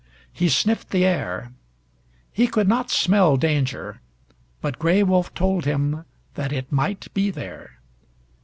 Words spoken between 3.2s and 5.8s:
danger, but Gray Wolf told